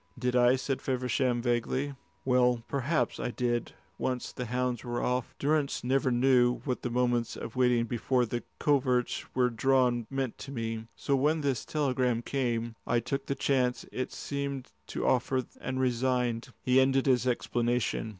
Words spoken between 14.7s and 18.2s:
to offer and resigned." He ended his explanation.